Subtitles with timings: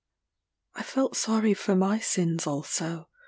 [0.73, 3.07] ]I felt sorry for my sins also.